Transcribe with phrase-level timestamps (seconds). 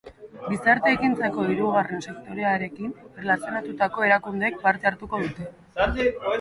[0.43, 5.51] Gizarte-ekintzako hirrugarren sektorearekin erlazionatutako erakundeek parte hartuko dute.